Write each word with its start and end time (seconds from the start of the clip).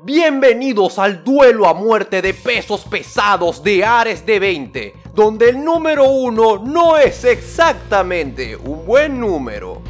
Bienvenidos 0.00 0.96
al 1.00 1.24
duelo 1.24 1.66
a 1.66 1.74
muerte 1.74 2.22
de 2.22 2.32
pesos 2.32 2.84
pesados 2.84 3.64
de 3.64 3.84
Ares 3.84 4.24
de 4.24 4.38
20, 4.38 4.94
donde 5.12 5.48
el 5.48 5.64
número 5.64 6.04
1 6.04 6.58
no 6.58 6.96
es 6.96 7.24
exactamente 7.24 8.54
un 8.54 8.86
buen 8.86 9.18
número. 9.18 9.82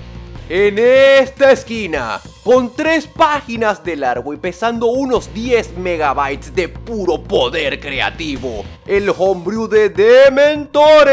En 0.48 0.78
esta 0.78 1.52
esquina, 1.52 2.22
con 2.42 2.74
tres 2.74 3.06
páginas 3.06 3.84
de 3.84 3.96
largo 3.96 4.32
y 4.32 4.38
pesando 4.38 4.86
unos 4.86 5.30
10 5.34 5.76
megabytes 5.76 6.54
de 6.54 6.70
puro 6.70 7.22
poder 7.22 7.78
creativo, 7.78 8.64
el 8.86 9.10
homebrew 9.10 9.68
de 9.68 9.90
Dementores. 9.90 11.04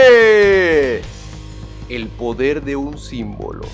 El 1.90 2.08
poder 2.08 2.64
de 2.64 2.78
un 2.78 2.98
símbolo 2.98 3.66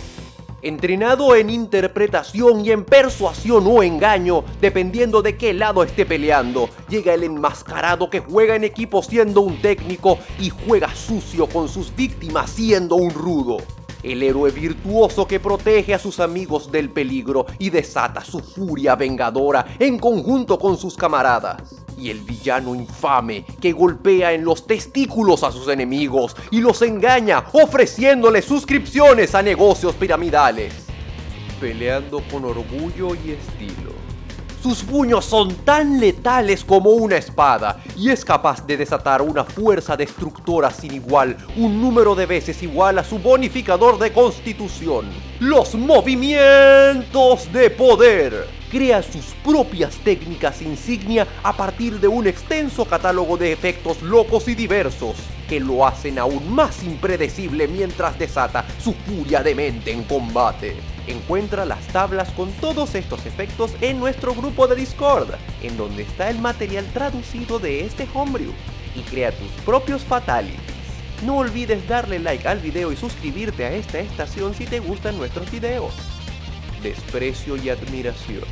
entrenado 0.61 1.35
en 1.35 1.49
interpretación 1.49 2.65
y 2.65 2.71
en 2.71 2.83
persuasión 2.83 3.65
o 3.67 3.83
engaño, 3.83 4.43
dependiendo 4.59 5.21
de 5.21 5.37
qué 5.37 5.53
lado 5.53 5.83
esté 5.83 6.05
peleando. 6.05 6.69
Llega 6.89 7.13
el 7.13 7.23
enmascarado 7.23 8.09
que 8.09 8.19
juega 8.19 8.55
en 8.55 8.63
equipo 8.63 9.01
siendo 9.03 9.41
un 9.41 9.61
técnico 9.61 10.17
y 10.39 10.49
juega 10.49 10.93
sucio 10.93 11.47
con 11.47 11.67
sus 11.67 11.95
víctimas 11.95 12.49
siendo 12.49 12.95
un 12.95 13.11
rudo. 13.11 13.57
El 14.03 14.23
héroe 14.23 14.49
virtuoso 14.51 15.27
que 15.27 15.39
protege 15.39 15.93
a 15.93 15.99
sus 15.99 16.19
amigos 16.19 16.71
del 16.71 16.89
peligro 16.89 17.45
y 17.59 17.69
desata 17.69 18.23
su 18.23 18.39
furia 18.39 18.95
vengadora 18.95 19.65
en 19.77 19.99
conjunto 19.99 20.57
con 20.57 20.77
sus 20.77 20.95
camaradas 20.95 21.80
y 22.01 22.09
el 22.09 22.21
villano 22.21 22.73
infame 22.73 23.45
que 23.61 23.71
golpea 23.71 24.33
en 24.33 24.43
los 24.43 24.65
testículos 24.65 25.43
a 25.43 25.51
sus 25.51 25.67
enemigos 25.67 26.35
y 26.49 26.59
los 26.59 26.81
engaña 26.81 27.45
ofreciéndoles 27.53 28.45
suscripciones 28.45 29.35
a 29.35 29.43
negocios 29.43 29.93
piramidales. 29.95 30.73
Peleando 31.59 32.23
con 32.31 32.45
orgullo 32.45 33.13
y 33.13 33.31
estilo. 33.31 33.91
Sus 34.63 34.83
puños 34.83 35.25
son 35.25 35.53
tan 35.55 35.99
letales 35.99 36.63
como 36.63 36.91
una 36.91 37.17
espada 37.17 37.81
y 37.95 38.09
es 38.09 38.23
capaz 38.23 38.65
de 38.65 38.77
desatar 38.77 39.21
una 39.21 39.43
fuerza 39.43 39.97
destructora 39.97 40.69
sin 40.69 40.93
igual, 40.93 41.35
un 41.55 41.81
número 41.81 42.13
de 42.13 42.27
veces 42.27 42.61
igual 42.61 42.99
a 42.99 43.03
su 43.03 43.17
bonificador 43.17 43.97
de 43.97 44.13
constitución. 44.13 45.07
Los 45.39 45.73
movimientos 45.73 47.51
de 47.51 47.71
poder 47.71 48.60
crea 48.71 49.03
sus 49.03 49.25
propias 49.43 49.97
técnicas 49.97 50.61
insignia 50.61 51.27
a 51.43 51.51
partir 51.51 51.99
de 51.99 52.07
un 52.07 52.25
extenso 52.25 52.85
catálogo 52.85 53.35
de 53.35 53.51
efectos 53.51 54.01
locos 54.01 54.47
y 54.47 54.55
diversos, 54.55 55.17
que 55.49 55.59
lo 55.59 55.85
hacen 55.85 56.17
aún 56.17 56.55
más 56.55 56.81
impredecible 56.81 57.67
mientras 57.67 58.17
desata 58.17 58.65
su 58.81 58.93
furia 58.93 59.43
de 59.43 59.55
mente 59.55 59.91
en 59.91 60.03
combate. 60.03 60.77
Encuentra 61.05 61.65
las 61.65 61.85
tablas 61.87 62.29
con 62.29 62.49
todos 62.53 62.95
estos 62.95 63.25
efectos 63.25 63.71
en 63.81 63.99
nuestro 63.99 64.33
grupo 64.33 64.67
de 64.67 64.75
Discord, 64.77 65.31
en 65.61 65.75
donde 65.75 66.03
está 66.03 66.29
el 66.29 66.39
material 66.39 66.85
traducido 66.93 67.59
de 67.59 67.85
este 67.85 68.07
homebrew, 68.13 68.53
y 68.95 69.01
crea 69.01 69.31
tus 69.31 69.51
propios 69.65 70.03
fatalities. 70.03 70.61
No 71.25 71.37
olvides 71.39 71.85
darle 71.89 72.19
like 72.19 72.47
al 72.47 72.59
video 72.59 72.91
y 72.93 72.95
suscribirte 72.95 73.65
a 73.65 73.73
esta 73.73 73.99
estación 73.99 74.55
si 74.55 74.65
te 74.65 74.79
gustan 74.79 75.17
nuestros 75.17 75.51
videos 75.51 75.93
desprecio 76.81 77.55
y 77.57 77.69
admiración. 77.69 78.43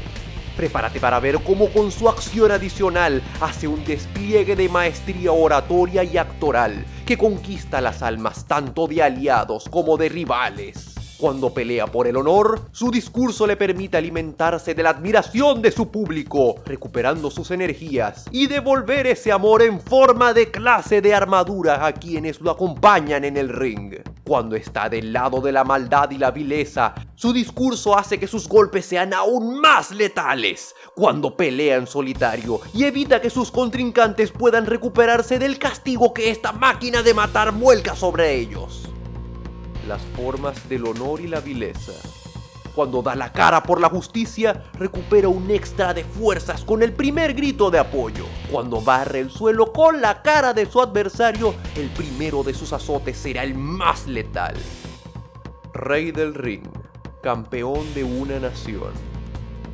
Prepárate 0.56 1.00
para 1.00 1.22
ver 1.22 1.40
cómo 1.42 1.70
con 1.70 1.90
su 1.90 2.10
acción 2.10 2.52
adicional 2.52 3.22
hace 3.40 3.68
un 3.68 3.84
despliegue 3.86 4.58
de 4.58 4.68
maestría 4.68 5.32
oratoria 5.32 6.04
y 6.04 6.18
actoral 6.18 6.86
que 7.06 7.18
conquista 7.18 7.80
las 7.80 8.02
almas 8.02 8.46
tanto 8.46 8.86
de 8.88 9.02
aliados 9.02 9.70
como 9.70 9.96
de 9.96 10.10
rivales. 10.10 10.99
Cuando 11.20 11.54
pelea 11.54 11.86
por 11.86 12.08
el 12.08 12.16
honor, 12.16 12.70
su 12.72 12.90
discurso 12.90 13.46
le 13.46 13.58
permite 13.58 13.98
alimentarse 13.98 14.74
de 14.74 14.84
la 14.84 14.92
admiración 14.92 15.62
de 15.62 15.70
su 15.70 15.92
público, 15.92 16.56
recuperando 16.66 17.30
sus 17.30 17.52
energías 17.52 18.24
y 18.32 18.48
devolver 18.48 19.06
ese 19.06 19.34
amor 19.34 19.62
en 19.62 19.82
forma 19.82 20.32
de 20.34 20.50
clase 20.50 21.02
de 21.02 21.14
armadura 21.14 21.86
a 21.86 21.92
quienes 21.92 22.40
lo 22.40 22.52
acompañan 22.52 23.26
en 23.26 23.36
el 23.36 23.50
ring. 23.50 23.96
Cuando 24.24 24.56
está 24.56 24.88
del 24.88 25.12
lado 25.12 25.42
de 25.42 25.52
la 25.52 25.66
maldad 25.66 26.10
y 26.12 26.18
la 26.18 26.32
vileza, 26.32 26.96
su 27.16 27.34
discurso 27.34 27.98
hace 27.98 28.18
que 28.18 28.28
sus 28.28 28.48
golpes 28.48 28.86
sean 28.86 29.14
aún 29.14 29.60
más 29.60 29.92
letales. 29.92 30.74
Cuando 30.96 31.36
pelea 31.36 31.76
en 31.76 31.88
solitario 31.88 32.62
y 32.74 32.86
evita 32.86 33.20
que 33.20 33.30
sus 33.30 33.52
contrincantes 33.52 34.32
puedan 34.32 34.66
recuperarse 34.66 35.38
del 35.38 35.60
castigo 35.60 36.14
que 36.14 36.30
esta 36.30 36.54
máquina 36.54 37.04
de 37.04 37.14
matar 37.14 37.52
vuelca 37.52 37.94
sobre 37.94 38.36
ellos 38.36 38.89
las 39.90 40.02
formas 40.16 40.70
del 40.70 40.86
honor 40.86 41.20
y 41.20 41.28
la 41.28 41.42
vileza. 41.42 41.94
Cuando 42.76 43.02
da 43.02 43.16
la 43.16 43.34
cara 43.34 43.64
por 43.64 43.82
la 43.82 43.90
justicia, 43.90 44.64
recupera 44.76 45.28
un 45.28 45.50
extra 45.50 45.94
de 45.94 46.04
fuerzas 46.04 46.64
con 46.64 46.84
el 46.84 46.94
primer 46.94 47.34
grito 47.34 47.72
de 47.72 47.80
apoyo. 47.80 48.26
Cuando 48.52 48.80
barre 48.80 49.20
el 49.20 49.32
suelo 49.32 49.74
con 49.74 50.00
la 50.00 50.22
cara 50.22 50.54
de 50.54 50.68
su 50.68 50.80
adversario, 50.80 51.56
el 51.76 51.90
primero 51.90 52.44
de 52.44 52.54
sus 52.54 52.72
azotes 52.72 53.18
será 53.18 53.44
el 53.44 53.56
más 53.56 54.06
letal. 54.08 54.56
Rey 55.74 56.12
del 56.12 56.36
ring, 56.36 56.64
campeón 57.22 57.92
de 57.96 58.04
una 58.04 58.40
nación 58.40 59.09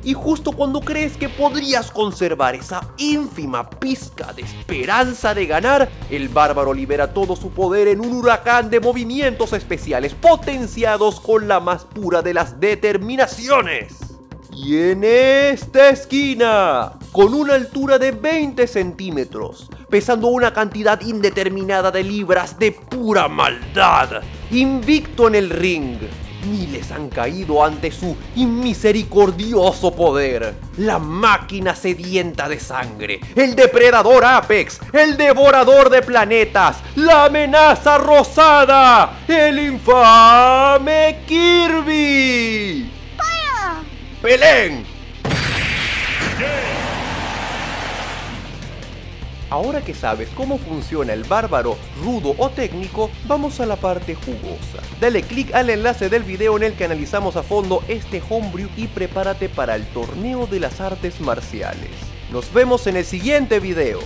y 0.06 0.14
justo 0.14 0.52
cuando 0.52 0.80
crees 0.80 1.16
que 1.16 1.28
podrías 1.28 1.90
conservar 1.90 2.54
esa 2.54 2.80
ínfima 2.96 3.68
pizca 3.68 4.32
de 4.32 4.42
esperanza 4.42 5.34
de 5.34 5.46
ganar, 5.46 5.88
el 6.08 6.28
bárbaro 6.28 6.72
libera 6.72 7.12
todo 7.12 7.34
su 7.34 7.50
poder 7.50 7.88
en 7.88 7.98
un 7.98 8.12
huracán 8.12 8.70
de 8.70 8.78
movimientos 8.78 9.52
especiales 9.52 10.14
potenciados 10.14 11.18
con 11.18 11.48
la 11.48 11.58
más 11.58 11.84
pura 11.86 12.22
de 12.22 12.34
las 12.34 12.60
determinaciones. 12.60 13.96
Y 14.54 14.76
en 14.76 15.02
esta 15.02 15.88
esquina, 15.88 16.92
con 17.10 17.34
una 17.34 17.54
altura 17.54 17.98
de 17.98 18.12
20 18.12 18.64
centímetros, 18.68 19.68
pesando 19.90 20.28
una 20.28 20.52
cantidad 20.52 21.00
indeterminada 21.00 21.90
de 21.90 22.04
libras 22.04 22.56
de 22.60 22.70
pura 22.70 23.26
maldad, 23.26 24.22
invicto 24.52 25.26
en 25.26 25.34
el 25.34 25.50
ring, 25.50 25.98
Miles 26.46 26.90
han 26.92 27.08
caído 27.08 27.64
ante 27.64 27.90
su 27.90 28.16
inmisericordioso 28.36 29.94
poder. 29.94 30.54
La 30.78 30.98
máquina 30.98 31.74
sedienta 31.74 32.48
de 32.48 32.60
sangre, 32.60 33.20
el 33.34 33.54
depredador 33.54 34.24
Apex, 34.24 34.80
el 34.92 35.16
devorador 35.16 35.90
de 35.90 36.02
planetas, 36.02 36.78
la 36.94 37.26
amenaza 37.26 37.98
rosada, 37.98 39.20
el 39.28 39.58
infame 39.58 41.18
Kirby. 41.26 42.90
¡Pelén! 44.22 44.84
Ahora 49.48 49.80
que 49.80 49.94
sabes 49.94 50.28
cómo 50.34 50.58
funciona 50.58 51.12
el 51.12 51.22
bárbaro, 51.22 51.76
rudo 52.02 52.34
o 52.36 52.50
técnico, 52.50 53.10
vamos 53.26 53.60
a 53.60 53.66
la 53.66 53.76
parte 53.76 54.16
jugosa. 54.16 54.85
Dale 55.00 55.22
click 55.22 55.54
al 55.54 55.68
enlace 55.68 56.08
del 56.08 56.22
video 56.22 56.56
en 56.56 56.62
el 56.62 56.72
que 56.72 56.86
analizamos 56.86 57.36
a 57.36 57.42
fondo 57.42 57.84
este 57.86 58.22
homebrew 58.30 58.68
y 58.78 58.86
prepárate 58.86 59.50
para 59.50 59.76
el 59.76 59.84
torneo 59.88 60.46
de 60.46 60.58
las 60.58 60.80
artes 60.80 61.20
marciales. 61.20 61.90
Nos 62.32 62.50
vemos 62.52 62.86
en 62.86 62.96
el 62.96 63.04
siguiente 63.04 63.60
video. 63.60 64.00